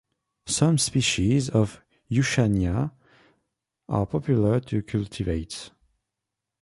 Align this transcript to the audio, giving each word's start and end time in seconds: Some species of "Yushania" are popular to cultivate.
Some 0.47 0.79
species 0.79 1.47
of 1.47 1.79
"Yushania" 2.09 2.89
are 3.87 4.07
popular 4.07 4.59
to 4.61 4.81
cultivate. 4.81 5.69